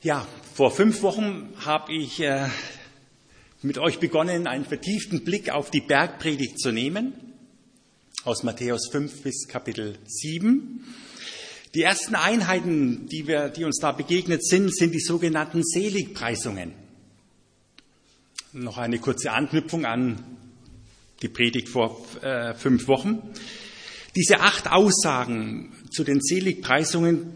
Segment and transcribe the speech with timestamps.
[0.00, 2.46] Ja, vor fünf Wochen habe ich äh,
[3.62, 7.14] mit euch begonnen, einen vertieften Blick auf die Bergpredigt zu nehmen,
[8.22, 10.84] aus Matthäus 5 bis Kapitel 7.
[11.74, 16.74] Die ersten Einheiten, die, wir, die uns da begegnet sind, sind die sogenannten Seligpreisungen.
[18.52, 20.22] Noch eine kurze Anknüpfung an
[21.22, 23.20] die Predigt vor äh, fünf Wochen.
[24.14, 27.32] Diese acht Aussagen zu den Seligpreisungen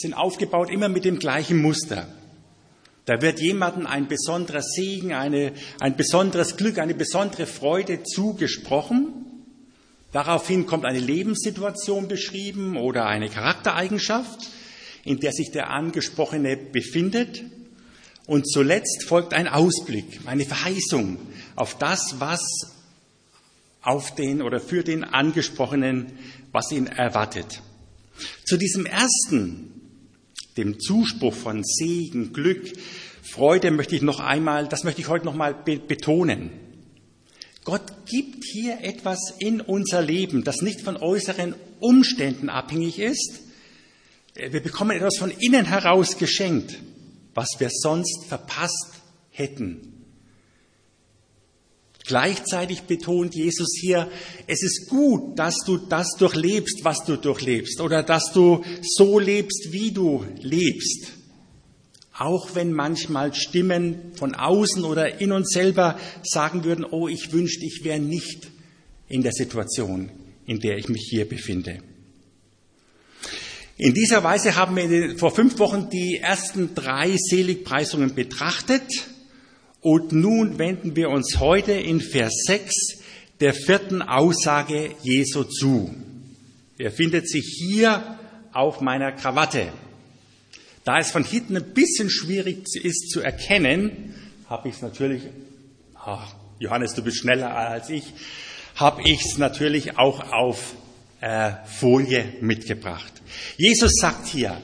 [0.00, 2.08] sind aufgebaut immer mit dem gleichen Muster.
[3.04, 9.08] Da wird jemandem ein besonderer Segen, eine, ein besonderes Glück, eine besondere Freude zugesprochen.
[10.12, 14.48] Daraufhin kommt eine Lebenssituation beschrieben oder eine Charaktereigenschaft,
[15.04, 17.42] in der sich der Angesprochene befindet.
[18.26, 21.18] Und zuletzt folgt ein Ausblick, eine Verheißung
[21.56, 22.40] auf das, was
[23.82, 26.12] auf den oder für den Angesprochenen,
[26.52, 27.62] was ihn erwartet.
[28.44, 29.79] Zu diesem ersten
[30.56, 32.72] dem Zuspruch von Segen, Glück,
[33.22, 36.50] Freude möchte ich noch einmal, das möchte ich heute noch mal betonen.
[37.64, 43.40] Gott gibt hier etwas in unser Leben, das nicht von äußeren Umständen abhängig ist.
[44.34, 46.78] Wir bekommen etwas von innen heraus geschenkt,
[47.34, 48.94] was wir sonst verpasst
[49.30, 49.89] hätten.
[52.06, 54.10] Gleichzeitig betont Jesus hier,
[54.46, 59.72] es ist gut, dass du das durchlebst, was du durchlebst, oder dass du so lebst,
[59.72, 61.12] wie du lebst.
[62.18, 67.64] Auch wenn manchmal Stimmen von außen oder in uns selber sagen würden, oh, ich wünschte,
[67.64, 68.48] ich wäre nicht
[69.08, 70.10] in der Situation,
[70.46, 71.78] in der ich mich hier befinde.
[73.76, 78.84] In dieser Weise haben wir vor fünf Wochen die ersten drei Seligpreisungen betrachtet.
[79.80, 83.00] Und nun wenden wir uns heute in Vers 6
[83.40, 85.94] der vierten Aussage Jesu zu.
[86.76, 88.18] Er findet sich hier
[88.52, 89.72] auf meiner Krawatte.
[90.84, 94.14] Da es von hinten ein bisschen schwierig ist zu erkennen,
[94.48, 95.22] habe ich es natürlich,
[95.94, 98.04] ach, Johannes, du bist schneller als ich,
[98.74, 100.74] habe ich es natürlich auch auf
[101.20, 103.12] äh, Folie mitgebracht.
[103.56, 104.60] Jesus sagt hier,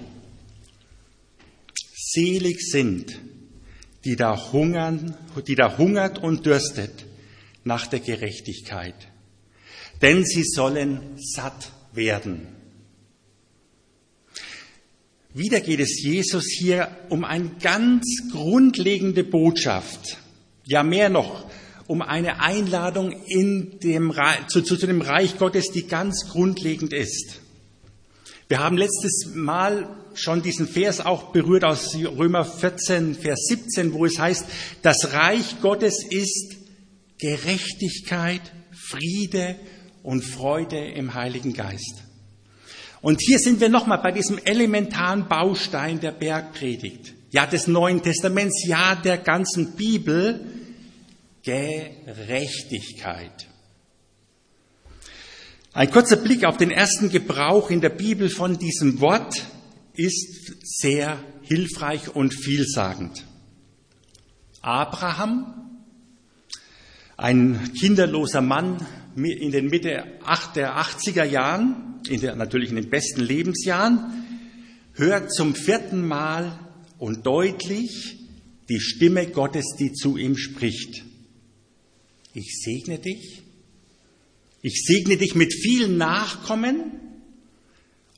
[1.95, 3.19] selig sind,
[4.07, 5.17] die da hungern,
[5.49, 7.07] die da hungert und dürstet
[7.65, 8.95] nach der Gerechtigkeit.
[10.01, 12.47] Denn sie sollen satt werden.
[15.35, 20.19] Wieder geht es Jesus hier um eine ganz grundlegende Botschaft.
[20.65, 21.51] Ja, mehr noch,
[21.89, 24.15] um eine Einladung in dem,
[24.47, 27.41] zu, zu, zu dem Reich Gottes, die ganz grundlegend ist.
[28.49, 34.07] Wir haben letztes Mal schon diesen Vers auch berührt aus Römer 14, Vers 17, wo
[34.07, 34.47] es heißt,
[34.83, 36.55] das Reich Gottes ist
[37.19, 39.57] Gerechtigkeit, Friede
[40.05, 42.05] und Freude im Heiligen Geist.
[43.03, 47.15] Und hier sind wir nochmal bei diesem elementaren Baustein der Bergpredigt.
[47.31, 50.47] Ja, des Neuen Testaments, ja, der ganzen Bibel.
[51.43, 53.49] Gerechtigkeit.
[55.77, 59.47] Ein kurzer Blick auf den ersten Gebrauch in der Bibel von diesem Wort
[59.93, 63.27] ist sehr hilfreich und vielsagend.
[64.63, 65.83] Abraham,
[67.19, 68.87] ein kinderloser Mann
[69.17, 70.03] in den Mitte
[70.55, 74.25] der 80er Jahren, in der, natürlich in den besten Lebensjahren,
[74.95, 76.59] hört zum vierten Mal
[76.97, 78.17] und deutlich
[78.71, 81.05] die Stimme Gottes, die zu ihm spricht.
[82.33, 83.46] Ich segne dich.
[84.67, 86.91] Ich segne dich mit vielen Nachkommen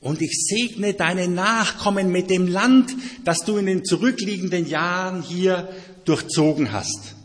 [0.01, 5.69] und ich segne deine Nachkommen mit dem Land, das du in den zurückliegenden Jahren hier
[6.07, 7.17] durchzogen hast.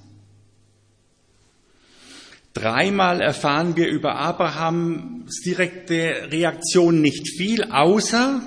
[2.53, 8.41] Dreimal erfahren wir über Abrahams direkte Reaktion nicht viel, außer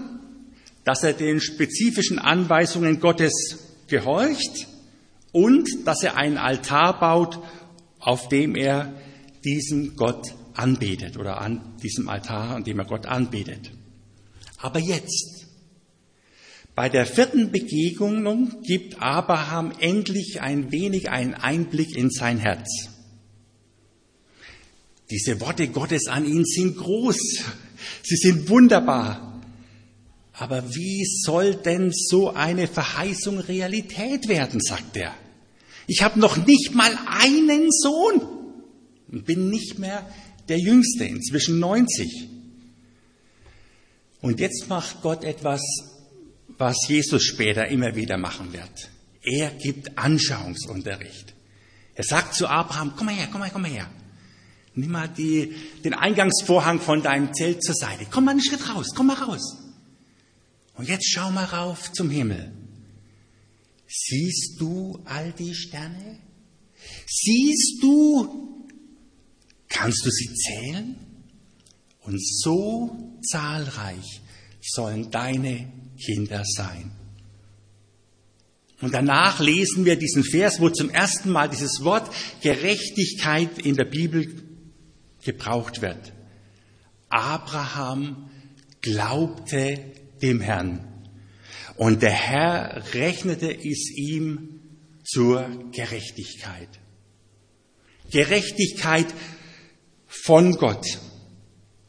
[0.84, 3.32] dass er den spezifischen Anweisungen Gottes
[3.88, 4.66] gehorcht
[5.32, 7.38] und dass er einen Altar baut,
[7.98, 8.92] auf dem er
[9.42, 13.70] diesen Gott anbetet oder an diesem Altar, an dem er Gott anbetet.
[14.58, 15.46] Aber jetzt,
[16.74, 22.68] bei der vierten Begegnung gibt Abraham endlich ein wenig einen Einblick in sein Herz.
[25.10, 27.18] Diese Worte Gottes an ihn sind groß,
[28.02, 29.40] sie sind wunderbar.
[30.32, 35.14] Aber wie soll denn so eine Verheißung Realität werden, sagt er.
[35.86, 38.20] Ich habe noch nicht mal einen Sohn
[39.10, 40.06] und bin nicht mehr
[40.48, 42.28] der Jüngste, inzwischen 90.
[44.20, 45.62] Und jetzt macht Gott etwas,
[46.58, 48.90] was Jesus später immer wieder machen wird.
[49.22, 51.34] Er gibt Anschauungsunterricht.
[51.94, 53.90] Er sagt zu Abraham, komm mal her, komm mal, komm mal her.
[54.74, 55.54] Nimm mal die,
[55.84, 58.06] den Eingangsvorhang von deinem Zelt zur Seite.
[58.10, 59.56] Komm mal einen Schritt raus, komm mal raus.
[60.74, 62.52] Und jetzt schau mal rauf zum Himmel.
[63.86, 66.18] siehst du all die Sterne?
[67.06, 68.55] Siehst du,
[69.76, 70.96] kannst du sie zählen?
[72.00, 74.22] Und so zahlreich
[74.60, 76.92] sollen deine Kinder sein.
[78.80, 82.12] Und danach lesen wir diesen Vers, wo zum ersten Mal dieses Wort
[82.42, 84.42] Gerechtigkeit in der Bibel
[85.24, 86.12] gebraucht wird.
[87.08, 88.30] Abraham
[88.82, 89.78] glaubte
[90.22, 90.86] dem Herrn
[91.76, 94.60] und der Herr rechnete es ihm
[95.04, 96.68] zur Gerechtigkeit.
[98.10, 99.06] Gerechtigkeit
[100.22, 100.86] von Gott.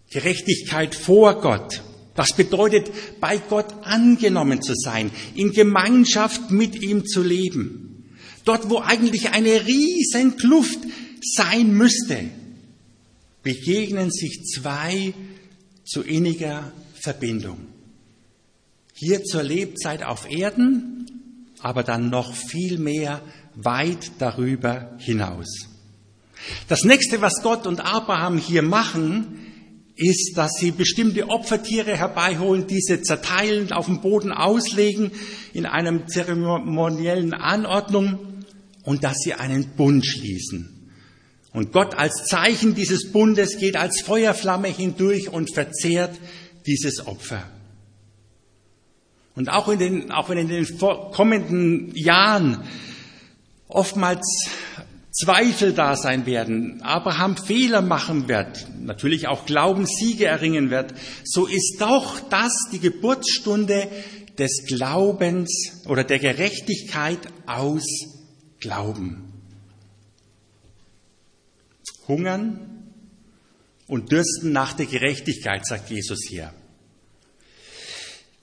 [0.09, 1.83] Gerechtigkeit vor Gott.
[2.15, 2.89] Das bedeutet,
[3.19, 8.15] bei Gott angenommen zu sein, in Gemeinschaft mit ihm zu leben.
[8.44, 10.79] Dort, wo eigentlich eine riesen Kluft
[11.21, 12.29] sein müsste,
[13.44, 15.13] begegnen sich zwei
[15.85, 17.59] zu inniger Verbindung.
[18.94, 21.06] Hier zur Lebzeit auf Erden,
[21.59, 23.21] aber dann noch viel mehr
[23.56, 25.68] weit darüber hinaus.
[26.68, 29.48] Das nächste, was Gott und Abraham hier machen,
[29.95, 35.12] ist, dass sie bestimmte Opfertiere herbeiholen, diese zerteilen, auf dem Boden auslegen
[35.54, 38.44] in einem zeremoniellen Anordnung
[38.84, 40.92] und dass sie einen Bund schließen.
[41.51, 46.16] Und Gott als Zeichen dieses Bundes geht als Feuerflamme hindurch und verzehrt
[46.68, 47.44] dieses Opfer.
[49.36, 52.63] Und auch, in den, auch wenn in den kommenden Jahren
[53.68, 54.50] oftmals
[55.19, 60.94] Zweifel da sein werden, Abraham Fehler machen wird, natürlich auch Glaubenssiege erringen wird,
[61.24, 63.88] so ist doch das die Geburtsstunde
[64.38, 67.18] des Glaubens oder der Gerechtigkeit
[67.48, 67.84] aus
[68.60, 69.34] Glauben.
[72.08, 72.94] Hungern
[73.88, 76.54] und dürsten nach der Gerechtigkeit, sagt Jesus hier.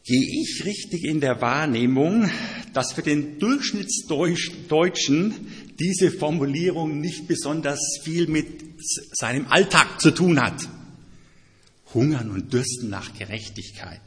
[0.06, 2.29] Gehe ich richtig in der Wahrnehmung,
[2.75, 5.47] dass für den Durchschnittsdeutschen
[5.79, 8.47] diese Formulierung nicht besonders viel mit
[9.12, 10.69] seinem Alltag zu tun hat?
[11.93, 14.00] Hungern und Dürsten nach Gerechtigkeit,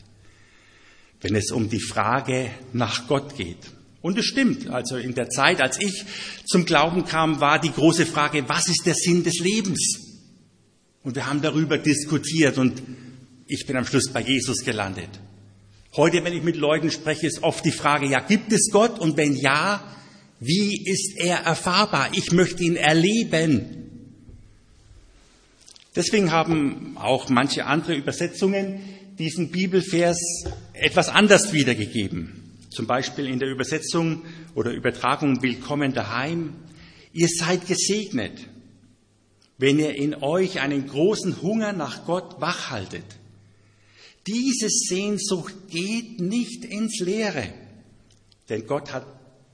[1.21, 3.57] wenn es um die Frage nach Gott geht.
[4.01, 6.05] Und es stimmt, also in der Zeit, als ich
[6.45, 9.99] zum Glauben kam, war die große Frage, was ist der Sinn des Lebens?
[11.03, 12.81] Und wir haben darüber diskutiert und
[13.47, 15.09] ich bin am Schluss bei Jesus gelandet.
[15.95, 18.99] Heute, wenn ich mit Leuten spreche, ist oft die Frage, ja, gibt es Gott?
[18.99, 19.81] Und wenn ja,
[20.39, 22.09] wie ist er erfahrbar?
[22.13, 23.77] Ich möchte ihn erleben.
[25.95, 28.79] Deswegen haben auch manche andere Übersetzungen
[29.17, 30.19] diesen Bibelvers
[30.73, 32.43] etwas anders wiedergegeben.
[32.69, 34.21] Zum Beispiel in der Übersetzung
[34.53, 36.53] oder Übertragung Willkommen daheim.
[37.13, 38.47] Ihr seid gesegnet,
[39.57, 43.05] wenn ihr in euch einen großen Hunger nach Gott wachhaltet.
[44.27, 47.47] Diese Sehnsucht geht nicht ins Leere,
[48.49, 49.05] denn Gott hat,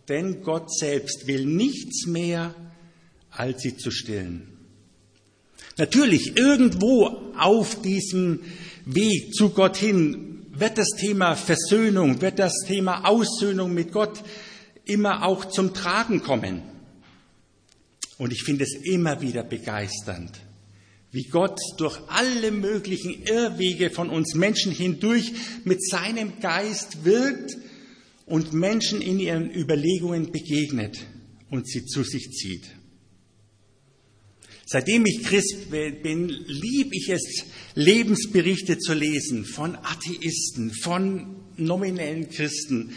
[0.10, 2.54] denn Gott selbst will nichts mehr,
[3.32, 4.48] als sie zu stillen.
[5.78, 7.08] Natürlich, irgendwo
[7.38, 8.42] auf diesem
[8.86, 14.24] Weg zu Gott hin wird das Thema Versöhnung, wird das Thema Aussöhnung mit Gott
[14.86, 16.62] immer auch zum Tragen kommen.
[18.18, 20.40] Und ich finde es immer wieder begeisternd,
[21.12, 27.58] wie Gott durch alle möglichen Irrwege von uns Menschen hindurch mit seinem Geist wirkt
[28.26, 31.06] und Menschen in ihren Überlegungen begegnet
[31.50, 32.72] und sie zu sich zieht.
[34.66, 42.92] Seitdem ich Christ bin, lieb ich es, Lebensberichte zu lesen von Atheisten, von nominellen Christen,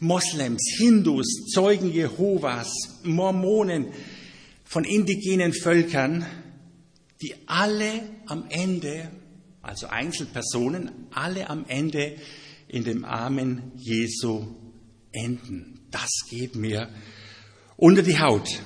[0.00, 2.72] Moslems, Hindus, Zeugen Jehovas,
[3.04, 3.88] Mormonen,
[4.64, 6.24] von indigenen Völkern,
[7.20, 9.10] die alle am Ende,
[9.60, 12.16] also Einzelpersonen, alle am Ende
[12.66, 14.59] in dem Armen Jesu
[15.12, 15.80] enden.
[15.90, 16.88] Das geht mir
[17.76, 18.60] unter die Haut.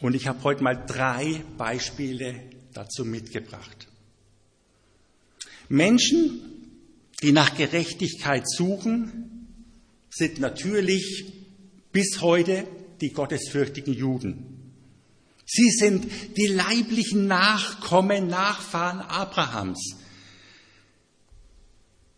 [0.00, 2.40] Und ich habe heute mal drei Beispiele
[2.72, 3.88] dazu mitgebracht.
[5.68, 6.40] Menschen,
[7.22, 9.46] die nach Gerechtigkeit suchen,
[10.10, 11.32] sind natürlich
[11.92, 12.66] bis heute
[13.00, 14.72] die gottesfürchtigen Juden.
[15.44, 19.96] Sie sind die leiblichen Nachkommen, Nachfahren Abrahams.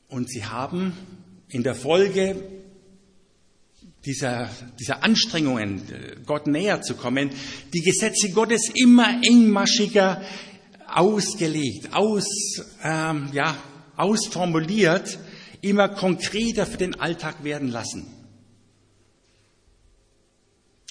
[0.08, 0.92] Und sie haben
[1.48, 2.59] in der Folge
[4.04, 5.82] dieser, dieser Anstrengungen,
[6.24, 7.30] Gott näher zu kommen,
[7.74, 10.22] die Gesetze Gottes immer engmaschiger
[10.86, 12.26] ausgelegt, aus,
[12.82, 13.56] ähm, ja,
[13.96, 15.18] ausformuliert,
[15.60, 18.06] immer konkreter für den Alltag werden lassen.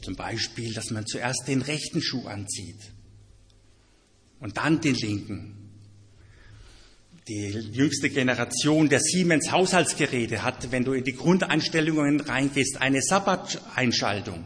[0.01, 2.79] Zum Beispiel, dass man zuerst den rechten Schuh anzieht
[4.39, 5.58] und dann den linken.
[7.29, 14.45] Die jüngste Generation der Siemens Haushaltsgeräte hat, wenn du in die Grundeinstellungen reingehst, eine Sabbat-Einschaltung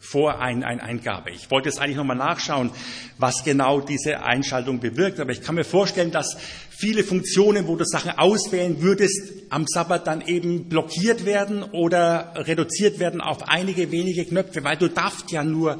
[0.00, 1.30] vor ein, ein Eingabe.
[1.30, 2.72] Ich wollte jetzt eigentlich nochmal nachschauen,
[3.18, 6.36] was genau diese Einschaltung bewirkt, aber ich kann mir vorstellen, dass
[6.70, 12.98] viele Funktionen, wo du Sachen auswählen würdest, am Sabbat dann eben blockiert werden oder reduziert
[12.98, 15.78] werden auf einige wenige Knöpfe, weil du darfst ja nur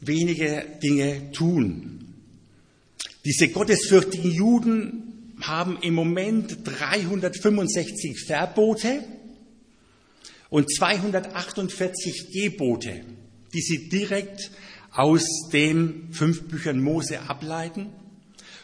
[0.00, 2.14] wenige Dinge tun.
[3.24, 5.08] Diese gottesfürchtigen Juden
[5.42, 9.04] haben im Moment 365 Verbote
[10.50, 13.04] und 248 Gebote,
[13.52, 14.50] die sie direkt
[14.92, 17.92] aus den fünf Büchern Mose ableiten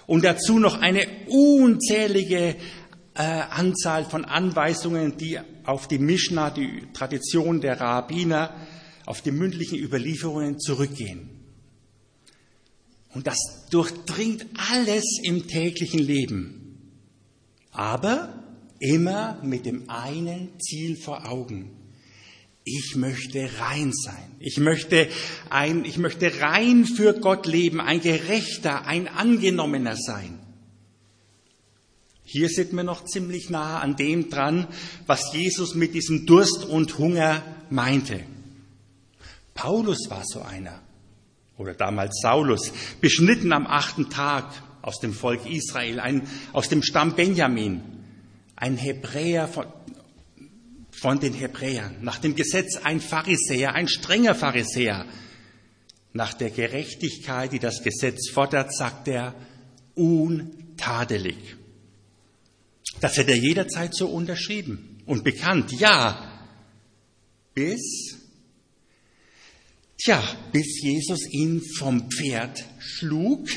[0.07, 2.57] und dazu noch eine unzählige
[3.15, 8.55] äh, Anzahl von Anweisungen, die auf die Mishnah, die Tradition der Rabbiner,
[9.07, 11.31] auf die mündlichen Überlieferungen zurückgehen.
[13.15, 13.39] Und das
[13.71, 16.64] durchdringt alles im täglichen Leben
[17.75, 18.33] aber
[18.79, 21.71] immer mit dem einen Ziel vor Augen.
[22.65, 24.37] Ich möchte rein sein.
[24.39, 25.09] Ich möchte
[25.51, 30.39] ein, ich möchte rein für Gott leben, ein gerechter, ein angenommener sein.
[32.23, 34.67] Hier sind wir noch ziemlich nah an dem dran,
[35.07, 38.21] was Jesus mit diesem Durst und Hunger meinte.
[39.53, 40.81] Paulus war so einer,
[41.59, 44.51] oder damals Saulus, beschnitten am achten Tag,
[44.85, 47.81] aus dem Volk Israel, ein, aus dem Stamm Benjamin,
[48.55, 49.65] ein Hebräer von,
[50.91, 55.07] von den Hebräern, nach dem Gesetz ein Pharisäer, ein strenger Pharisäer.
[56.13, 59.35] Nach der Gerechtigkeit, die das Gesetz fordert, sagt er,
[59.95, 61.57] untadelig.
[63.01, 66.47] Das hätte er jederzeit so unterschrieben und bekannt, ja,
[67.55, 68.19] bis,
[69.97, 70.23] tja,
[70.53, 73.49] bis Jesus ihn vom Pferd schlug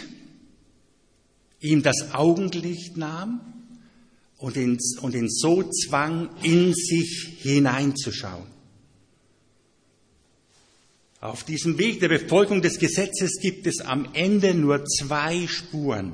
[1.59, 3.41] ihm das Augenlicht nahm
[4.37, 8.47] und ihn, und ihn so zwang, in sich hineinzuschauen.
[11.19, 16.13] Auf diesem Weg der Befolgung des Gesetzes gibt es am Ende nur zwei Spuren.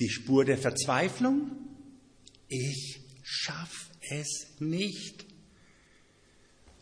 [0.00, 1.52] Die Spur der Verzweiflung,
[2.48, 5.24] ich schaff es nicht.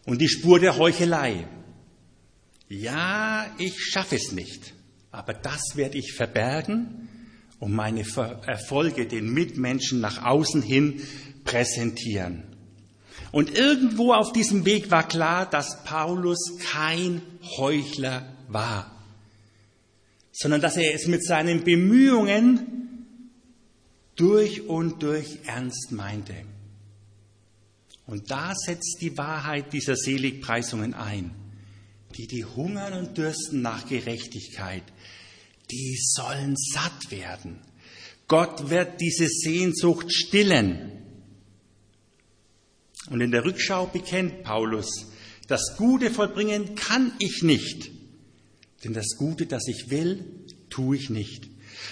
[0.06, 1.46] Und die Spur der Heuchelei,
[2.68, 4.72] ja, ich schaffe es nicht.
[5.12, 7.08] Aber das werde ich verbergen
[7.60, 8.00] und meine
[8.46, 11.00] Erfolge den Mitmenschen nach außen hin
[11.44, 12.42] präsentieren.
[13.30, 17.22] Und irgendwo auf diesem Weg war klar, dass Paulus kein
[17.56, 18.90] Heuchler war,
[20.32, 23.06] sondern dass er es mit seinen Bemühungen
[24.16, 26.34] durch und durch ernst meinte.
[28.06, 31.41] Und da setzt die Wahrheit dieser Seligpreisungen ein
[32.12, 34.84] die, die hungern und dürsten nach Gerechtigkeit,
[35.70, 37.58] die sollen satt werden.
[38.28, 40.92] Gott wird diese Sehnsucht stillen.
[43.10, 45.06] Und in der Rückschau bekennt Paulus,
[45.48, 47.90] das Gute vollbringen kann ich nicht,
[48.84, 50.24] denn das Gute, das ich will,
[50.70, 51.48] tue ich nicht,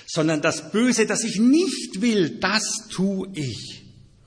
[0.07, 3.83] sondern das Böse, das ich nicht will, das tue ich.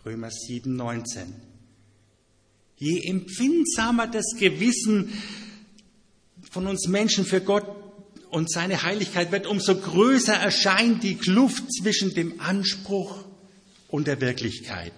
[0.05, 1.33] Römer 7, 19.
[2.75, 5.13] Je empfindsamer das Gewissen
[6.53, 7.65] von uns Menschen für Gott
[8.29, 13.25] und seine Heiligkeit wird, umso größer erscheint die Kluft zwischen dem Anspruch
[13.88, 14.93] und der Wirklichkeit.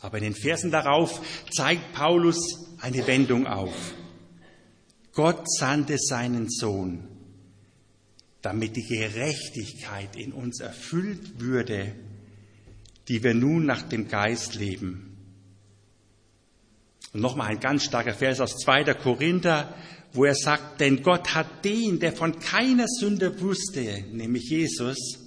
[0.00, 1.20] Aber in den Versen darauf
[1.52, 2.36] zeigt Paulus
[2.80, 3.94] eine Wendung auf.
[5.12, 7.06] Gott sandte seinen Sohn,
[8.40, 11.94] damit die Gerechtigkeit in uns erfüllt würde,
[13.06, 15.11] die wir nun nach dem Geist leben.
[17.12, 18.94] Und nochmal ein ganz starker Vers aus 2.
[18.94, 19.74] Korinther,
[20.12, 25.18] wo er sagt, denn Gott hat den, der von keiner Sünde wusste, nämlich Jesus,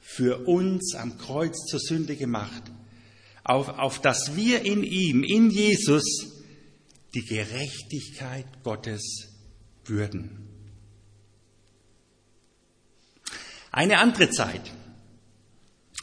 [0.00, 2.62] für uns am Kreuz zur Sünde gemacht,
[3.44, 6.04] auf, auf dass wir in ihm, in Jesus,
[7.14, 9.28] die Gerechtigkeit Gottes
[9.84, 10.48] würden.
[13.70, 14.70] Eine andere Zeit,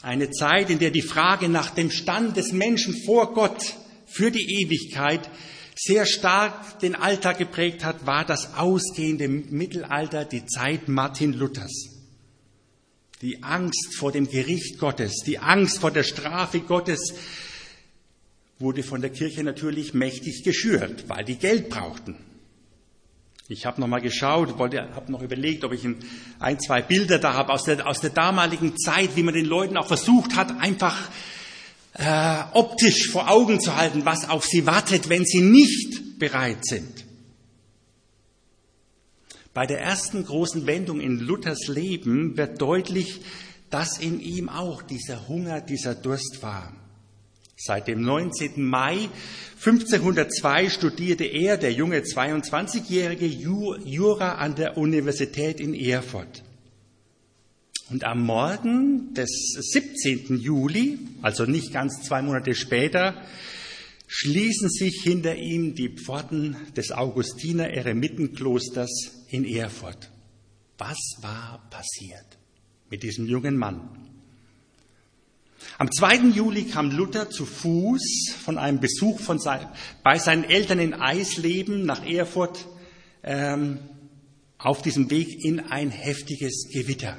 [0.02, 3.76] eine Zeit, in der die Frage nach dem Stand des Menschen vor Gott
[4.12, 5.30] für die Ewigkeit
[5.76, 12.00] sehr stark den Alltag geprägt hat, war das ausgehende Mittelalter, die Zeit Martin Luthers.
[13.22, 17.14] Die Angst vor dem Gericht Gottes, die Angst vor der Strafe Gottes
[18.60, 22.18] wurde von der Kirche natürlich mächtig geschürt, weil die Geld brauchten.
[23.48, 25.88] Ich habe noch mal geschaut, habe noch überlegt, ob ich
[26.40, 29.76] ein, zwei Bilder da habe aus der, aus der damaligen Zeit, wie man den Leuten
[29.76, 31.10] auch versucht hat, einfach
[32.00, 37.06] äh, optisch vor Augen zu halten, was auf sie wartet, wenn sie nicht bereit sind.
[39.54, 43.22] Bei der ersten großen Wendung in Luthers Leben wird deutlich,
[43.70, 46.74] dass in ihm auch dieser Hunger, dieser Durst war.
[47.58, 48.64] Seit dem 19.
[48.64, 49.10] Mai
[49.58, 56.44] 1502 studierte er, der junge 22-jährige, Jura an der Universität in Erfurt.
[57.90, 60.40] Und am Morgen des 17.
[60.40, 63.26] Juli, also nicht ganz zwei Monate später,
[64.08, 70.12] schließen sich hinter ihm die Pforten des Augustiner Eremitenklosters in Erfurt.
[70.78, 72.38] Was war passiert
[72.90, 74.10] mit diesem jungen Mann?
[75.78, 76.30] Am 2.
[76.36, 79.68] Juli kam Luther zu Fuß von einem Besuch von sein,
[80.04, 82.68] bei seinen Eltern in Eisleben nach Erfurt
[83.24, 83.80] ähm,
[84.58, 87.18] auf diesem Weg in ein heftiges Gewitter.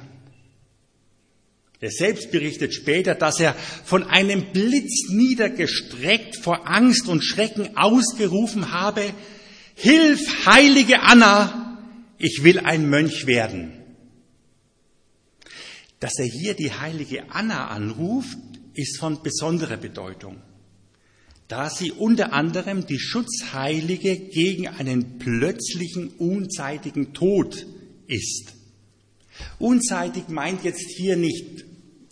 [1.81, 8.71] Er selbst berichtet später, dass er von einem Blitz niedergestreckt vor Angst und Schrecken ausgerufen
[8.71, 9.01] habe,
[9.73, 11.79] Hilf, heilige Anna,
[12.19, 13.73] ich will ein Mönch werden.
[15.99, 18.37] Dass er hier die heilige Anna anruft,
[18.75, 20.37] ist von besonderer Bedeutung,
[21.47, 27.65] da sie unter anderem die Schutzheilige gegen einen plötzlichen, unzeitigen Tod
[28.05, 28.53] ist.
[29.57, 31.70] Unzeitig meint jetzt hier nicht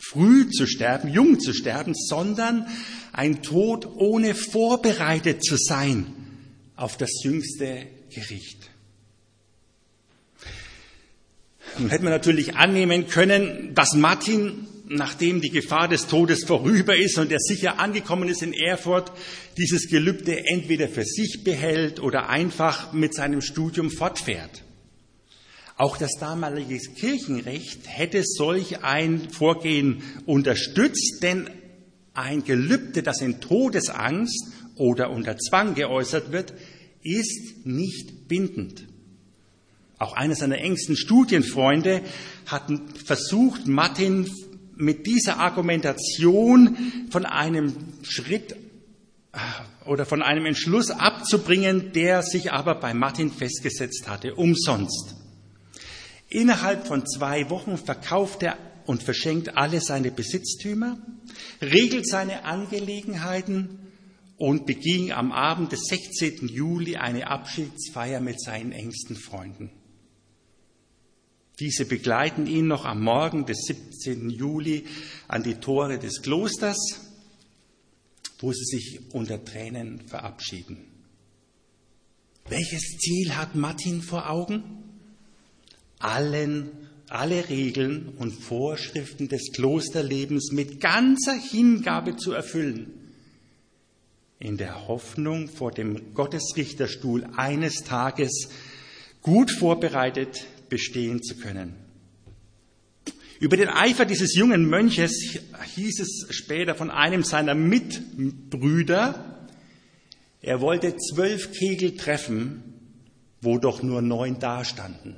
[0.10, 2.66] früh zu sterben, jung zu sterben, sondern
[3.13, 6.08] ein Tod ohne vorbereitet zu sein
[6.75, 8.70] auf das jüngste Gericht.
[11.78, 17.20] Nun hätte man natürlich annehmen können, dass Martin, nachdem die Gefahr des Todes vorüber ist
[17.20, 19.12] und er sicher angekommen ist in Erfurt,
[19.58, 24.63] dieses Gelübde entweder für sich behält oder einfach mit seinem Studium fortfährt.
[25.80, 31.50] Auch das damalige Kirchenrecht hätte solch ein Vorgehen unterstützt, denn
[32.14, 36.54] ein Gelübde, das in Todesangst oder unter Zwang geäußert wird,
[37.02, 38.88] ist nicht bindend.
[40.00, 42.02] Auch einer seiner engsten Studienfreunde
[42.46, 42.65] hat
[43.06, 44.30] versucht, Martin
[44.76, 46.76] mit dieser Argumentation
[47.10, 48.52] von einem Schritt
[49.32, 49.38] äh,
[49.86, 55.18] oder von einem Entschluss abzubringen, der sich aber bei Martin festgesetzt hatte, umsonst.
[56.30, 61.00] Innerhalb von zwei Wochen verkauft er und verschenkt alle seine Besitztümer,
[61.62, 63.80] regelt seine Angelegenheiten
[64.38, 66.48] und beging am Abend des 16.
[66.48, 69.72] Juli eine Abschiedsfeier mit seinen engsten Freunden.
[71.60, 74.30] Diese begleiten ihn noch am Morgen des 17.
[74.30, 74.86] Juli
[75.28, 76.78] an die Tore des Klosters,
[78.39, 80.78] wo sie sich unter Tränen verabschieden.
[82.48, 84.88] Welches Ziel hat Martin vor Augen?
[86.00, 86.72] Allen,
[87.08, 92.94] alle Regeln und Vorschriften des Klosterlebens mit ganzer Hingabe zu erfüllen,
[94.40, 98.50] in der Hoffnung, vor dem Gottesrichterstuhl eines Tages
[99.22, 101.76] gut vorbereitet bestehen zu können.
[103.40, 105.40] Über den Eifer dieses jungen Mönches
[105.76, 109.48] hieß es später von einem seiner Mitbrüder,
[110.42, 112.64] er wollte zwölf Kegel treffen,
[113.42, 115.18] wo doch nur neun dastanden.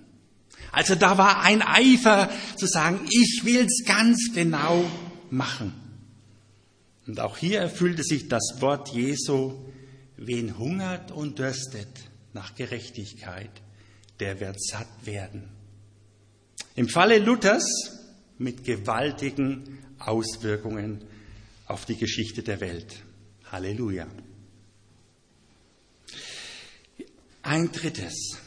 [0.71, 4.85] Also da war ein Eifer zu sagen, ich will's ganz genau
[5.29, 5.73] machen.
[7.07, 9.65] Und auch hier erfüllte sich das Wort Jesu,
[10.17, 11.89] wen hungert und dürstet
[12.33, 13.51] nach Gerechtigkeit,
[14.19, 15.49] der wird satt werden.
[16.75, 17.65] Im Falle Luthers
[18.37, 21.03] mit gewaltigen Auswirkungen
[21.67, 23.01] auf die Geschichte der Welt.
[23.51, 24.07] Halleluja.
[27.41, 28.37] Ein drittes.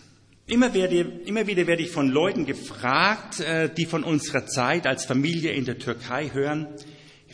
[0.46, 5.07] Immer, werde, immer wieder werde ich von Leuten gefragt, äh, die von unserer Zeit als
[5.07, 6.68] Familie in der Türkei hören,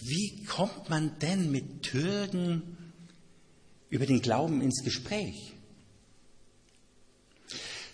[0.00, 2.76] wie kommt man denn mit Türken
[3.90, 5.54] über den Glauben ins Gespräch?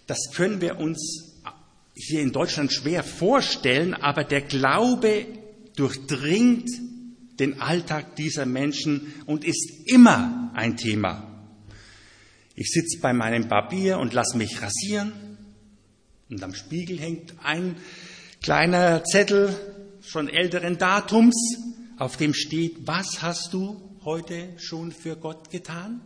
[0.06, 1.34] Das können wir uns
[1.94, 5.26] hier in Deutschland schwer vorstellen, aber der Glaube
[5.76, 6.68] durchdringt
[7.40, 11.35] den Alltag dieser Menschen und ist immer ein Thema.
[12.58, 15.12] Ich sitze bei meinem Barbier und lasse mich rasieren.
[16.30, 17.76] Und am Spiegel hängt ein
[18.42, 19.54] kleiner Zettel
[20.00, 21.36] schon älteren Datums,
[21.98, 26.00] auf dem steht, was hast du heute schon für Gott getan?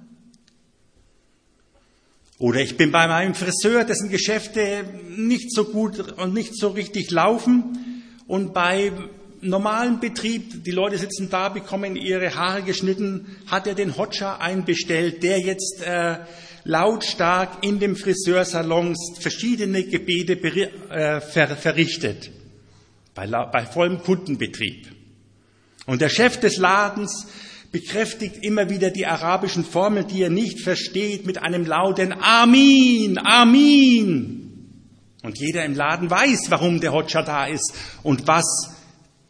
[2.39, 7.13] Oder ich bin bei meinem Friseur, dessen Geschäfte nicht so gut und nicht so richtig
[7.13, 8.03] laufen.
[8.27, 8.93] Und bei
[9.41, 15.23] normalen Betrieb, die Leute sitzen da, bekommen ihre Haare geschnitten, hat er den Hotscher einbestellt,
[15.23, 16.19] der jetzt äh,
[16.65, 22.31] lautstark in dem Friseursalon verschiedene Gebete äh, ver verrichtet,
[23.15, 24.89] bei, bei vollem Kundenbetrieb.
[25.87, 27.27] Und der Chef des Ladens
[27.73, 34.37] bekräftigt immer wieder die arabischen Formeln, die er nicht versteht, mit einem lauten Amin, Amin.
[35.23, 38.80] Und jeder im Laden weiß, warum der Hotscher da ist und was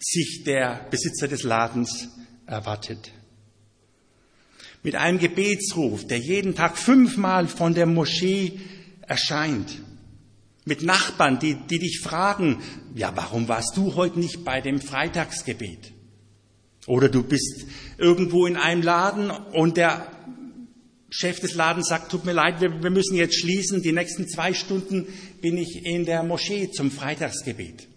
[0.01, 2.09] sich der Besitzer des Ladens
[2.47, 3.13] erwartet.
[4.83, 8.59] Mit einem Gebetsruf, der jeden Tag fünfmal von der Moschee
[9.03, 9.83] erscheint.
[10.65, 12.63] Mit Nachbarn, die, die dich fragen,
[12.95, 15.93] ja, warum warst du heute nicht bei dem Freitagsgebet?
[16.87, 17.67] Oder du bist
[17.99, 20.11] irgendwo in einem Laden und der
[21.11, 24.55] Chef des Ladens sagt, tut mir leid, wir, wir müssen jetzt schließen, die nächsten zwei
[24.55, 25.07] Stunden
[25.43, 27.89] bin ich in der Moschee zum Freitagsgebet.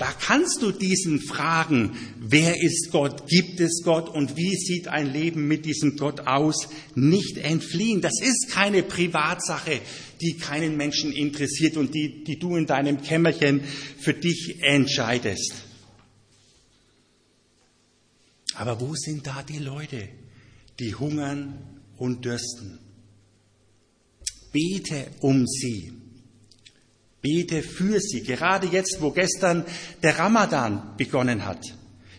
[0.00, 5.12] Da kannst du diesen fragen, wer ist Gott, gibt es Gott und wie sieht ein
[5.12, 8.00] Leben mit diesem Gott aus, nicht entfliehen.
[8.00, 9.78] Das ist keine Privatsache,
[10.22, 13.60] die keinen Menschen interessiert und die, die du in deinem Kämmerchen
[13.98, 15.52] für dich entscheidest.
[18.54, 20.08] Aber wo sind da die Leute,
[20.78, 22.78] die hungern und dürsten?
[24.50, 25.99] Bete um sie.
[27.22, 29.64] Bete für sie, gerade jetzt, wo gestern
[30.02, 31.64] der Ramadan begonnen hat.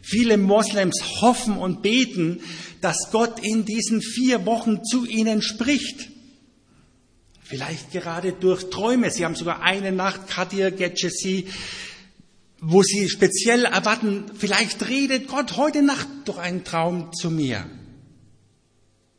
[0.01, 2.41] Viele Moslems hoffen und beten,
[2.81, 6.09] dass Gott in diesen vier Wochen zu ihnen spricht.
[7.43, 9.11] Vielleicht gerade durch Träume.
[9.11, 11.47] Sie haben sogar eine Nacht, Kadir Getchesi,
[12.61, 17.65] wo sie speziell erwarten, vielleicht redet Gott heute Nacht durch einen Traum zu mir.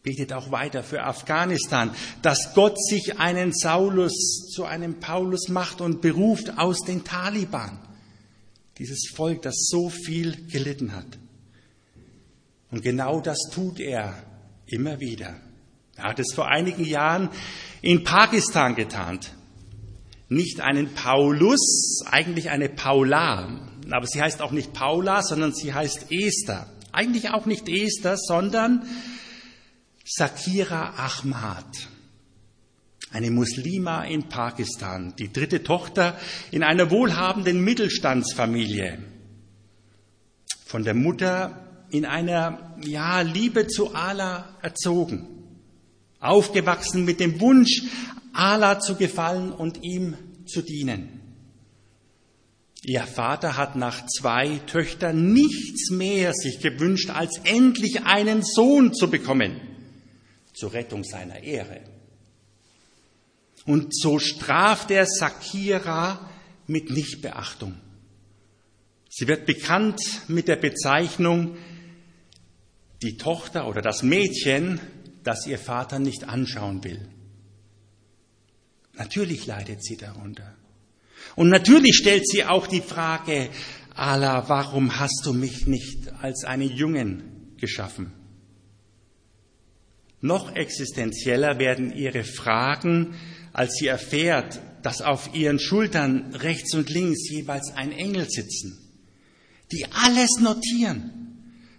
[0.03, 6.01] Betet auch weiter für Afghanistan, dass Gott sich einen Saulus zu einem Paulus macht und
[6.01, 7.79] beruft aus den Taliban.
[8.79, 11.07] Dieses Volk, das so viel gelitten hat.
[12.73, 14.15] Und genau das tut er
[14.67, 15.37] immer wieder.
[15.97, 17.29] Er hat es vor einigen Jahren
[17.83, 19.21] in Pakistan getan.
[20.29, 23.61] Nicht einen Paulus, eigentlich eine Paula.
[23.91, 26.67] Aber sie heißt auch nicht Paula, sondern sie heißt Esther.
[26.91, 28.83] Eigentlich auch nicht Esther, sondern
[30.05, 31.89] Sakira Ahmad,
[33.13, 36.19] eine Muslima in Pakistan, die dritte Tochter
[36.51, 38.99] in einer wohlhabenden Mittelstandsfamilie.
[40.65, 45.29] Von der Mutter in einer, ja, Liebe zu Allah erzogen.
[46.19, 47.83] Aufgewachsen mit dem Wunsch,
[48.33, 51.21] Allah zu gefallen und ihm zu dienen.
[52.83, 59.09] Ihr Vater hat nach zwei Töchtern nichts mehr sich gewünscht, als endlich einen Sohn zu
[59.09, 59.72] bekommen
[60.53, 61.81] zur Rettung seiner Ehre.
[63.65, 66.29] Und so straft er Sakira
[66.67, 67.77] mit Nichtbeachtung.
[69.09, 71.57] Sie wird bekannt mit der Bezeichnung
[73.03, 74.81] die Tochter oder das Mädchen,
[75.23, 77.09] das ihr Vater nicht anschauen will.
[78.95, 80.55] Natürlich leidet sie darunter.
[81.37, 83.51] Und natürlich stellt sie auch die Frage,
[83.95, 88.13] Allah, warum hast du mich nicht als einen Jungen geschaffen?
[90.23, 93.15] Noch existenzieller werden ihre Fragen,
[93.53, 98.79] als sie erfährt, dass auf ihren Schultern rechts und links jeweils ein Engel sitzen,
[99.73, 101.11] die alles notieren,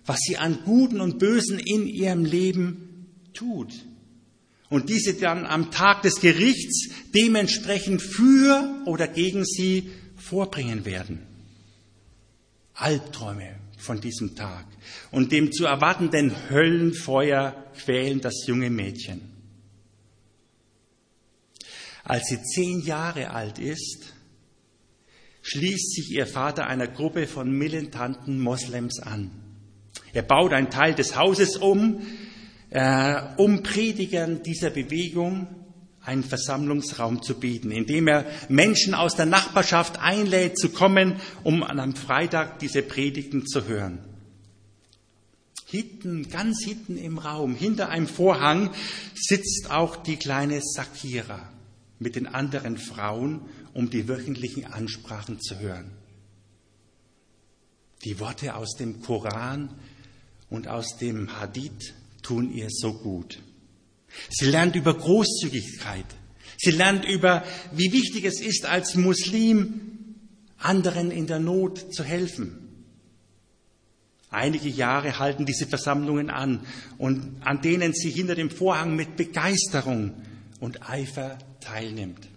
[0.06, 3.74] was sie an Guten und Bösen in ihrem Leben tut.
[4.70, 11.20] Und diese dann am Tag des Gerichts dementsprechend für oder gegen sie vorbringen werden.
[12.74, 14.66] Albträume, von diesem Tag
[15.12, 19.22] und dem zu erwartenden Höllenfeuer quälen das junge Mädchen.
[22.04, 24.14] Als sie zehn Jahre alt ist,
[25.42, 29.32] schließt sich ihr Vater einer Gruppe von militanten Moslems an.
[30.14, 32.02] Er baut einen Teil des Hauses um,
[32.70, 35.63] äh, um Predigern dieser Bewegung
[36.06, 41.80] einen Versammlungsraum zu bieten, indem er Menschen aus der Nachbarschaft einlädt zu kommen, um an
[41.80, 44.00] einem Freitag diese Predigten zu hören.
[45.66, 48.72] Hinten, ganz hinten im Raum, hinter einem Vorhang,
[49.16, 51.50] sitzt auch die kleine Sakira
[52.00, 53.42] mit den anderen Frauen,
[53.74, 55.92] um die wöchentlichen Ansprachen zu hören.
[58.04, 59.74] Die Worte aus dem Koran
[60.50, 63.40] und aus dem Hadith tun ihr so gut.
[64.30, 66.06] Sie lernt über Großzügigkeit.
[66.58, 70.16] Sie lernt über, wie wichtig es ist, als Muslim
[70.58, 72.60] anderen in der Not zu helfen.
[74.30, 76.66] Einige Jahre halten diese Versammlungen an
[76.98, 80.14] und an denen sie hinter dem Vorhang mit Begeisterung
[80.60, 82.30] und Eifer teilnimmt.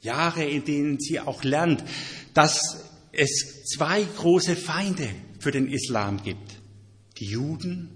[0.00, 1.84] Jahre, in denen sie auch lernt,
[2.32, 6.60] dass es zwei große Feinde für den Islam gibt.
[7.18, 7.90] Die Juden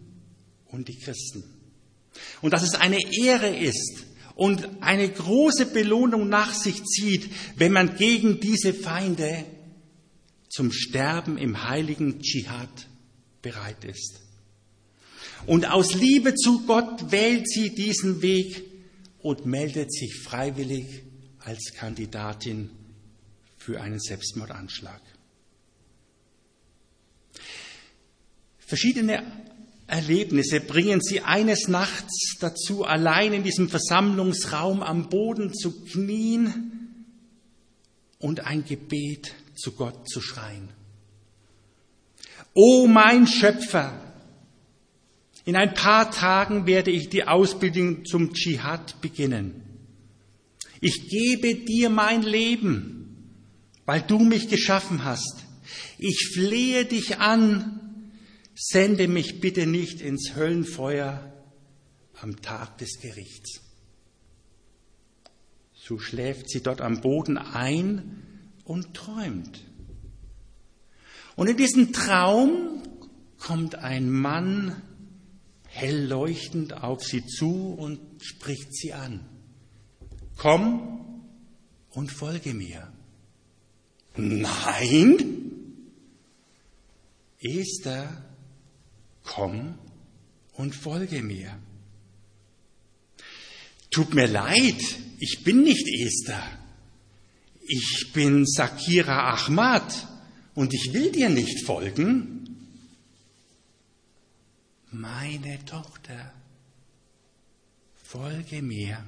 [0.66, 1.57] und die Christen
[2.42, 4.04] und dass es eine Ehre ist
[4.34, 9.44] und eine große Belohnung nach sich zieht, wenn man gegen diese Feinde
[10.48, 12.88] zum Sterben im heiligen Dschihad
[13.42, 14.20] bereit ist.
[15.46, 18.64] Und aus Liebe zu Gott wählt sie diesen Weg
[19.20, 21.02] und meldet sich freiwillig
[21.40, 22.70] als Kandidatin
[23.56, 25.00] für einen Selbstmordanschlag.
[28.58, 29.47] Verschiedene
[29.88, 36.94] Erlebnisse bringen sie eines Nachts dazu, allein in diesem Versammlungsraum am Boden zu knien
[38.18, 40.68] und ein Gebet zu Gott zu schreien.
[42.52, 43.98] O mein Schöpfer,
[45.46, 49.62] in ein paar Tagen werde ich die Ausbildung zum Dschihad beginnen.
[50.82, 53.32] Ich gebe dir mein Leben,
[53.86, 55.46] weil du mich geschaffen hast.
[55.98, 57.87] Ich flehe dich an,
[58.58, 61.32] sende mich bitte nicht ins Höllenfeuer
[62.20, 63.60] am Tag des Gerichts.
[65.74, 68.22] So schläft sie dort am Boden ein
[68.64, 69.64] und träumt.
[71.36, 72.82] Und in diesem Traum
[73.38, 74.82] kommt ein Mann
[75.68, 79.24] hell leuchtend auf sie zu und spricht sie an.
[80.36, 81.24] Komm
[81.90, 82.92] und folge mir.
[84.16, 85.36] Nein?
[87.40, 88.27] Esther,
[89.28, 89.78] komm
[90.54, 91.56] und folge mir.
[93.90, 94.80] Tut mir leid,
[95.20, 96.42] ich bin nicht Esther.
[97.62, 100.08] Ich bin Sakira Ahmad
[100.54, 102.38] und ich will dir nicht folgen
[104.90, 106.32] meine Tochter,
[108.02, 109.04] folge mir.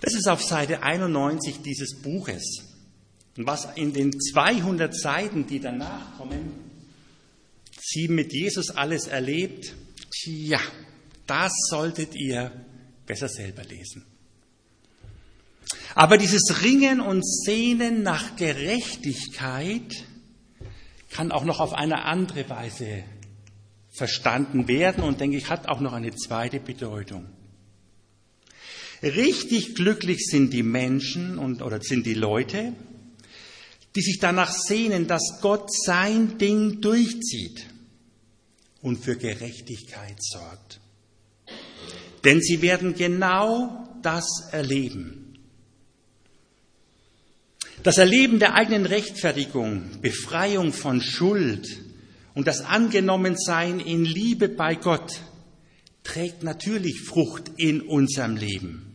[0.00, 2.64] Das ist auf Seite 91 dieses Buches.
[3.36, 6.71] Und was in den 200 Seiten, die danach kommen,
[7.82, 9.74] sie mit Jesus alles erlebt,
[10.10, 10.60] tja,
[11.26, 12.52] das solltet ihr
[13.06, 14.04] besser selber lesen.
[15.94, 20.04] Aber dieses Ringen und Sehnen nach Gerechtigkeit
[21.10, 23.04] kann auch noch auf eine andere Weise
[23.90, 27.28] verstanden werden und denke ich, hat auch noch eine zweite Bedeutung.
[29.02, 32.72] Richtig glücklich sind die Menschen und, oder sind die Leute,
[33.96, 37.66] die sich danach sehnen, dass Gott sein Ding durchzieht
[38.82, 40.80] und für Gerechtigkeit sorgt.
[42.24, 45.38] Denn sie werden genau das erleben.
[47.82, 51.66] Das Erleben der eigenen Rechtfertigung, Befreiung von Schuld
[52.34, 55.20] und das Angenommensein in Liebe bei Gott
[56.04, 58.94] trägt natürlich Frucht in unserem Leben.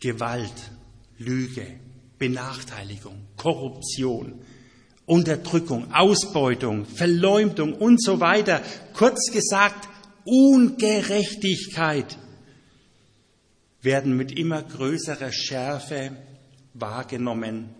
[0.00, 0.72] Gewalt,
[1.18, 1.66] Lüge,
[2.18, 4.40] Benachteiligung, Korruption,
[5.08, 8.62] Unterdrückung, Ausbeutung, Verleumdung und so weiter.
[8.92, 9.88] Kurz gesagt,
[10.24, 12.18] Ungerechtigkeit
[13.80, 16.12] werden mit immer größerer Schärfe
[16.74, 17.70] wahrgenommen.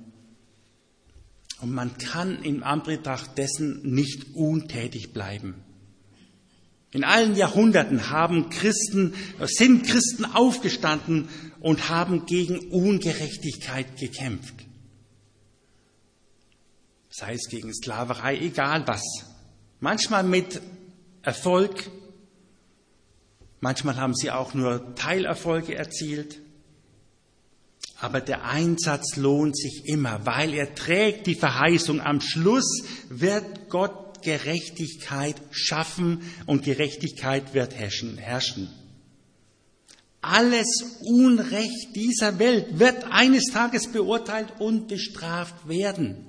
[1.61, 5.55] Und man kann im Anbetracht dessen nicht untätig bleiben.
[6.93, 9.13] In allen Jahrhunderten haben Christen,
[9.45, 11.29] sind Christen aufgestanden
[11.61, 14.68] und haben gegen Ungerechtigkeit gekämpft.
[17.19, 19.03] Sei es gegen Sklaverei, egal was.
[19.81, 20.63] Manchmal mit
[21.23, 21.91] Erfolg,
[23.59, 26.39] manchmal haben sie auch nur Teilerfolge erzielt.
[27.99, 32.01] Aber der Einsatz lohnt sich immer, weil er trägt die Verheißung.
[32.01, 38.69] Am Schluss wird Gott Gerechtigkeit schaffen und Gerechtigkeit wird herrschen.
[40.21, 46.28] Alles Unrecht dieser Welt wird eines Tages beurteilt und bestraft werden.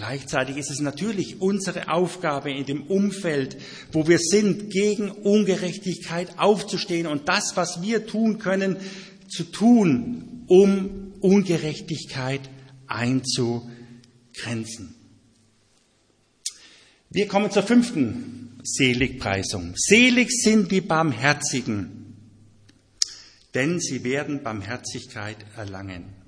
[0.00, 3.58] Gleichzeitig ist es natürlich unsere Aufgabe in dem Umfeld,
[3.92, 8.78] wo wir sind, gegen Ungerechtigkeit aufzustehen und das, was wir tun können,
[9.28, 12.40] zu tun, um Ungerechtigkeit
[12.86, 14.94] einzugrenzen.
[17.10, 19.74] Wir kommen zur fünften Seligpreisung.
[19.76, 22.16] Selig sind die Barmherzigen,
[23.52, 26.19] denn sie werden Barmherzigkeit erlangen.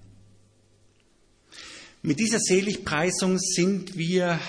[2.02, 4.40] Mit dieser Seligpreisung sind wir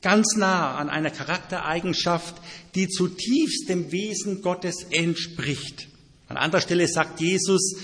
[0.00, 2.36] ganz nah an einer Charaktereigenschaft,
[2.74, 5.88] die zutiefst dem Wesen Gottes entspricht.
[6.28, 7.76] An anderer Stelle sagt Jesus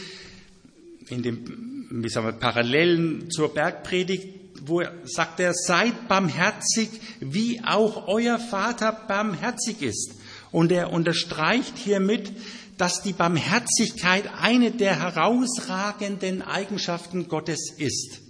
[1.08, 1.64] in dem
[2.02, 4.26] wie sagen wir, Parallelen zur Bergpredigt,
[4.66, 6.88] wo er sagt er, seid barmherzig,
[7.20, 10.14] wie auch euer Vater barmherzig ist.
[10.50, 12.32] Und er unterstreicht hiermit,
[12.78, 18.23] dass die Barmherzigkeit eine der herausragenden Eigenschaften Gottes ist.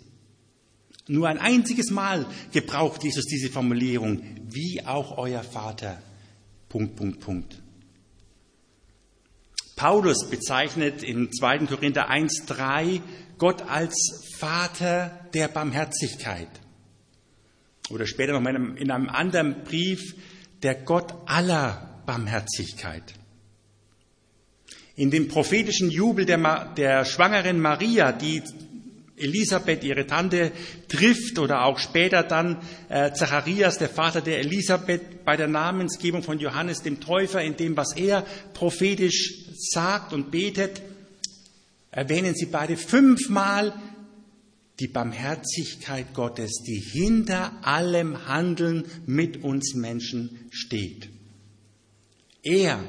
[1.06, 6.00] Nur ein einziges Mal gebraucht Jesus diese Formulierung, wie auch euer Vater.
[6.68, 7.62] Punkt, Punkt, Punkt.
[9.76, 11.66] Paulus bezeichnet in 2.
[11.66, 13.00] Korinther 1.3
[13.38, 13.96] Gott als
[14.38, 16.48] Vater der Barmherzigkeit.
[17.90, 20.14] Oder später noch in einem anderen Brief
[20.62, 23.14] der Gott aller Barmherzigkeit.
[24.96, 28.42] In dem prophetischen Jubel der, der schwangeren Maria, die
[29.24, 30.52] Elisabeth, ihre Tante,
[30.88, 32.58] trifft oder auch später dann
[32.88, 37.76] äh, Zacharias, der Vater der Elisabeth, bei der Namensgebung von Johannes dem Täufer, in dem,
[37.76, 40.82] was er prophetisch sagt und betet,
[41.90, 43.74] erwähnen sie beide fünfmal
[44.80, 51.08] die Barmherzigkeit Gottes, die hinter allem Handeln mit uns Menschen steht.
[52.42, 52.82] Er,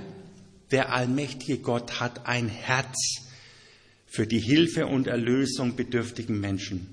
[0.71, 3.24] der allmächtige Gott, hat ein Herz
[4.15, 6.87] für die Hilfe und Erlösung bedürftigen Menschen.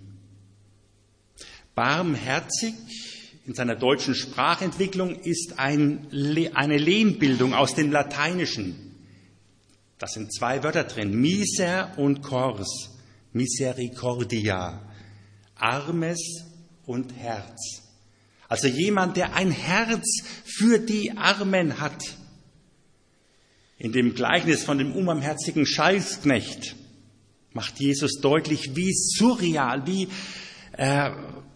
[1.77, 2.75] Barmherzig
[3.47, 6.09] in seiner deutschen Sprachentwicklung ist ein,
[6.55, 8.97] eine Lehnbildung aus dem Lateinischen.
[9.99, 12.91] Das sind zwei Wörter drin, miser und cors,
[13.33, 14.83] misericordia,
[15.55, 16.45] armes
[16.87, 17.83] und Herz.
[18.49, 22.03] Also jemand, der ein Herz für die Armen hat.
[23.79, 26.82] In dem Gleichnis von dem unbarmherzigen Scheißknecht
[27.55, 30.09] macht Jesus deutlich, wie surreal, wie
[30.73, 31.11] äh,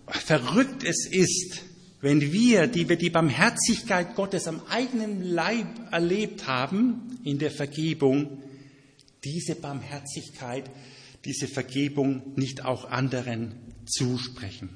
[0.09, 1.63] verrückt es ist,
[2.01, 8.43] wenn wir, die wir die Barmherzigkeit Gottes am eigenen Leib erlebt haben, in der Vergebung,
[9.25, 10.71] diese Barmherzigkeit,
[11.25, 13.55] diese Vergebung nicht auch anderen
[13.87, 14.71] zusprechen.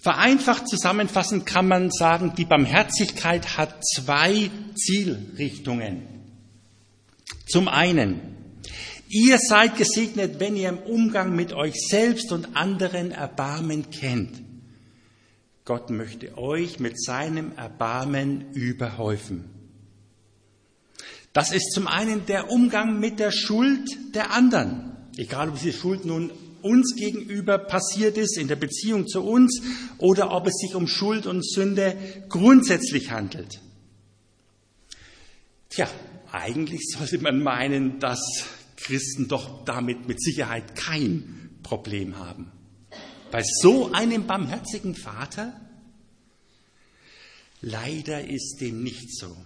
[0.00, 6.02] Vereinfacht zusammenfassend kann man sagen, die Barmherzigkeit hat zwei Zielrichtungen.
[7.46, 8.39] Zum einen
[9.12, 14.40] Ihr seid gesegnet, wenn ihr im Umgang mit euch selbst und anderen Erbarmen kennt.
[15.64, 19.46] Gott möchte euch mit seinem Erbarmen überhäufen.
[21.32, 24.92] Das ist zum einen der Umgang mit der Schuld der anderen.
[25.16, 26.30] Egal, ob diese Schuld nun
[26.62, 29.60] uns gegenüber passiert ist, in der Beziehung zu uns,
[29.98, 31.96] oder ob es sich um Schuld und Sünde
[32.28, 33.60] grundsätzlich handelt.
[35.68, 35.88] Tja,
[36.30, 38.20] eigentlich sollte man meinen, dass
[38.82, 42.50] Christen doch damit mit Sicherheit kein Problem haben.
[43.30, 45.60] Bei so einem barmherzigen Vater?
[47.60, 49.36] Leider ist dem nicht so.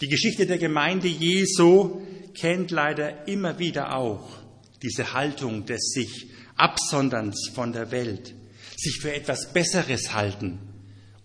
[0.00, 2.02] Die Geschichte der Gemeinde Jesu
[2.34, 4.38] kennt leider immer wieder auch
[4.82, 8.34] diese Haltung des sich Absonderns von der Welt,
[8.76, 10.60] sich für etwas Besseres halten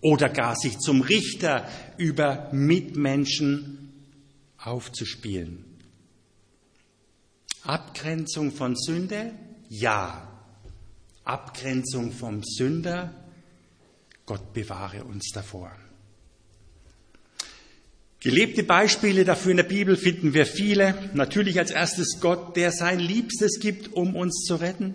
[0.00, 3.92] oder gar sich zum Richter über Mitmenschen
[4.56, 5.73] aufzuspielen.
[7.64, 9.32] Abgrenzung von Sünde?
[9.68, 10.28] Ja.
[11.24, 13.14] Abgrenzung vom Sünder?
[14.26, 15.72] Gott bewahre uns davor.
[18.20, 21.10] Gelebte Beispiele dafür in der Bibel finden wir viele.
[21.14, 24.94] Natürlich als erstes Gott, der sein Liebstes gibt, um uns zu retten.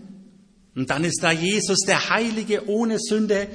[0.75, 3.47] Und dann ist da Jesus, der Heilige ohne Sünde,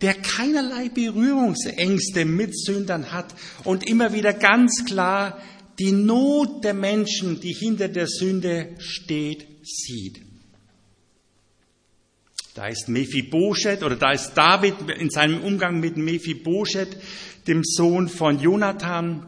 [0.00, 5.38] der keinerlei Berührungsängste mit Sündern hat und immer wieder ganz klar
[5.78, 10.20] die Not der Menschen, die hinter der Sünde steht, sieht.
[12.54, 16.96] Da ist Mephibosheth oder da ist David in seinem Umgang mit Mephibosheth,
[17.46, 19.26] dem Sohn von Jonathan.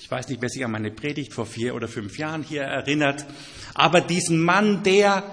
[0.00, 3.26] Ich weiß nicht, wer sich an meine Predigt vor vier oder fünf Jahren hier erinnert,
[3.74, 5.24] aber diesen Mann, der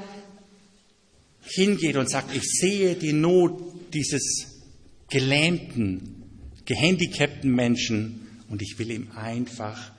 [1.42, 3.62] hingeht und sagt, ich sehe die Not
[3.94, 4.64] dieses
[5.10, 6.24] gelähmten,
[6.66, 9.92] gehandicapten Menschen und ich will ihm einfach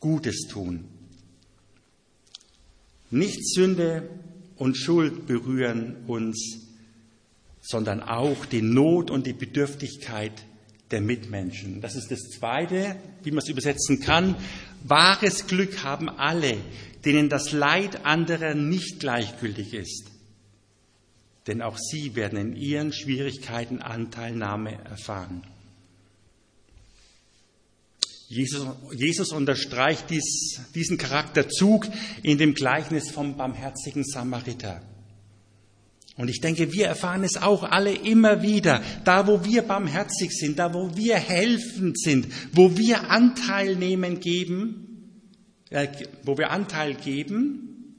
[0.00, 0.84] Gutes tun.
[3.10, 4.08] Nicht Sünde
[4.56, 6.68] und Schuld berühren uns,
[7.60, 10.44] sondern auch die Not und die Bedürftigkeit
[10.90, 11.80] der Mitmenschen.
[11.80, 14.36] Das ist das Zweite, wie man es übersetzen kann.
[14.84, 16.56] Wahres Glück haben alle,
[17.04, 20.10] denen das Leid anderer nicht gleichgültig ist.
[21.46, 25.42] Denn auch sie werden in ihren Schwierigkeiten Anteilnahme erfahren.
[28.30, 28.64] Jesus,
[28.94, 31.88] Jesus unterstreicht dies, diesen Charakterzug
[32.22, 34.80] in dem Gleichnis vom barmherzigen Samariter.
[36.16, 38.82] Und ich denke, wir erfahren es auch alle immer wieder.
[39.04, 45.16] Da, wo wir barmherzig sind, da, wo wir helfend sind, wo wir Anteil nehmen geben,
[45.70, 45.88] äh,
[46.22, 47.96] wo wir Anteil geben,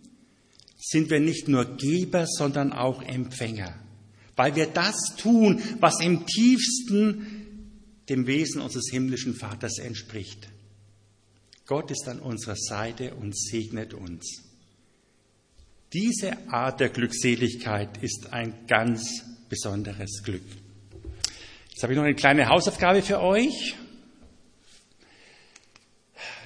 [0.77, 3.73] sind wir nicht nur Geber, sondern auch Empfänger.
[4.37, 7.30] Weil wir das tun, was im tiefsten
[8.09, 10.49] dem Wesen unseres himmlischen Vaters entspricht.
[11.65, 14.43] Gott ist an unserer Seite und segnet uns.
[15.93, 20.43] Diese Art der Glückseligkeit ist ein ganz besonderes Glück.
[21.69, 23.75] Jetzt habe ich noch eine kleine Hausaufgabe für euch.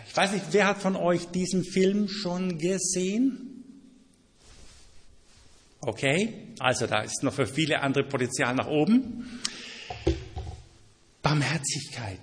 [0.07, 3.55] Ich weiß nicht, wer hat von euch diesen Film schon gesehen?
[5.81, 9.41] Okay, also da ist noch für viele andere Potenzial nach oben.
[11.25, 12.19] Barmherzigkeit.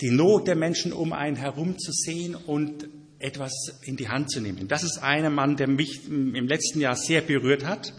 [0.00, 3.52] Die Not der Menschen um einen herum zu sehen und etwas
[3.82, 4.68] in die Hand zu nehmen.
[4.68, 7.92] Das ist einer Mann, der mich im letzten Jahr sehr berührt hat.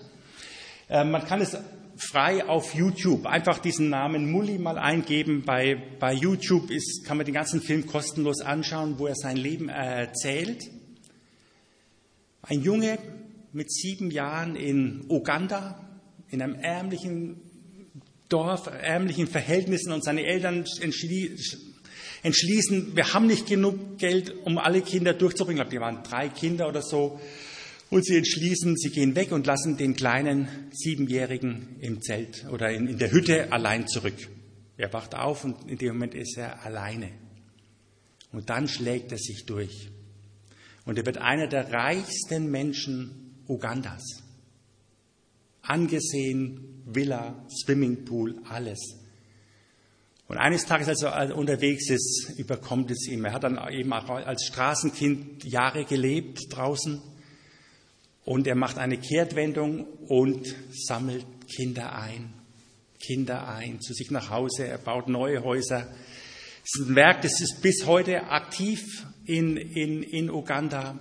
[0.90, 1.56] Äh, man kann es
[1.98, 3.28] frei auf YouTube.
[3.28, 5.44] Einfach diesen Namen Mulli mal eingeben.
[5.46, 9.70] Bei, bei YouTube ist, kann man den ganzen Film kostenlos anschauen, wo er sein Leben
[9.70, 10.64] erzählt.
[12.42, 12.98] Ein Junge
[13.54, 15.88] mit sieben Jahren in Uganda,
[16.30, 17.51] in einem ärmlichen
[18.32, 20.66] Dorf, ärmlichen Verhältnissen und seine Eltern
[22.24, 25.62] entschließen, wir haben nicht genug Geld, um alle Kinder durchzubringen.
[25.62, 27.20] Ich glaube, die waren drei Kinder oder so.
[27.90, 32.88] Und sie entschließen, sie gehen weg und lassen den kleinen Siebenjährigen im Zelt oder in,
[32.88, 34.16] in der Hütte allein zurück.
[34.78, 37.12] Er wacht auf und in dem Moment ist er alleine.
[38.32, 39.90] Und dann schlägt er sich durch.
[40.86, 44.24] Und er wird einer der reichsten Menschen Ugandas.
[45.62, 48.80] Angesehen, Villa, Swimmingpool, alles.
[50.28, 53.26] Und eines Tages, als er unterwegs ist, überkommt es ihm.
[53.26, 57.02] Er hat dann eben auch als Straßenkind Jahre gelebt draußen
[58.24, 62.34] und er macht eine Kehrtwendung und sammelt Kinder ein.
[63.00, 64.68] Kinder ein zu sich nach Hause.
[64.68, 65.88] Er baut neue Häuser.
[66.64, 70.98] Es ist ein Werk, das ist bis heute aktiv in, in, in Uganda.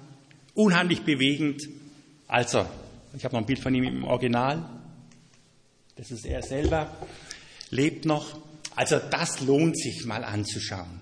[0.55, 1.63] Unheimlich bewegend.
[2.27, 2.67] Also,
[3.15, 4.80] ich habe noch ein Bild von ihm im Original.
[6.01, 6.97] Das ist er selber.
[7.69, 8.41] Lebt noch.
[8.75, 11.01] Also, das lohnt sich mal anzuschauen.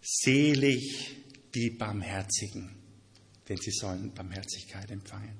[0.00, 1.16] Selig
[1.54, 2.82] die Barmherzigen
[3.48, 5.30] denn sie sollen Barmherzigkeit empfangen.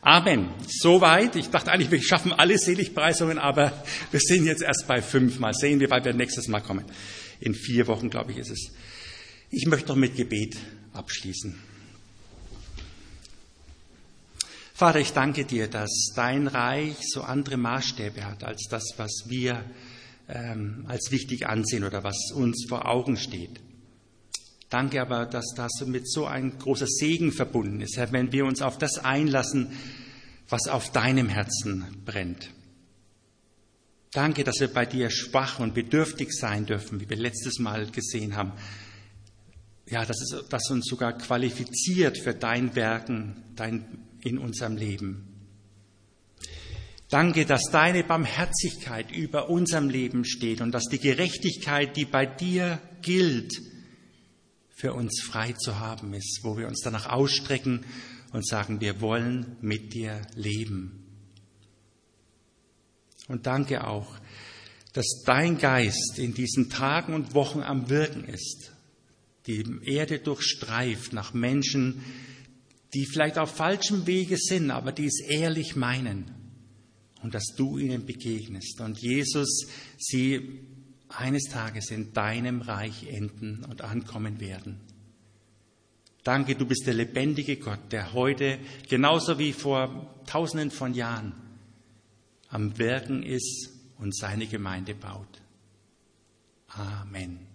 [0.00, 0.48] Amen.
[0.68, 1.36] Soweit.
[1.36, 5.38] Ich dachte eigentlich, wir schaffen alle Seligpreisungen, aber wir sind jetzt erst bei fünf.
[5.38, 6.84] Mal sehen wir, weil wir nächstes Mal kommen.
[7.40, 8.72] In vier Wochen, glaube ich, ist es.
[9.50, 10.56] Ich möchte noch mit Gebet
[10.92, 11.58] abschließen.
[14.76, 19.64] Vater, ich danke dir, dass dein Reich so andere Maßstäbe hat als das, was wir
[20.28, 23.58] ähm, als wichtig ansehen oder was uns vor Augen steht.
[24.68, 28.60] Danke aber, dass das mit so ein großer Segen verbunden ist, Herr, wenn wir uns
[28.60, 29.72] auf das einlassen,
[30.50, 32.50] was auf deinem Herzen brennt.
[34.12, 38.36] Danke, dass wir bei dir schwach und bedürftig sein dürfen, wie wir letztes Mal gesehen
[38.36, 38.52] haben.
[39.88, 45.28] Ja, das ist, das uns sogar qualifiziert für dein Werken, dein in unserem Leben.
[47.08, 52.80] Danke, dass deine Barmherzigkeit über unserem Leben steht und dass die Gerechtigkeit, die bei dir
[53.02, 53.52] gilt,
[54.74, 57.84] für uns frei zu haben ist, wo wir uns danach ausstrecken
[58.32, 61.06] und sagen, wir wollen mit dir leben.
[63.28, 64.18] Und danke auch,
[64.92, 68.72] dass dein Geist in diesen Tagen und Wochen am Wirken ist,
[69.46, 72.02] die Erde durchstreift nach Menschen,
[72.96, 76.30] die vielleicht auf falschem Wege sind, aber die es ehrlich meinen.
[77.22, 79.66] Und dass du ihnen begegnest und Jesus
[79.98, 80.60] sie
[81.08, 84.80] eines Tages in deinem Reich enden und ankommen werden.
[86.24, 91.34] Danke, du bist der lebendige Gott, der heute genauso wie vor tausenden von Jahren
[92.48, 95.42] am Wirken ist und seine Gemeinde baut.
[96.68, 97.45] Amen.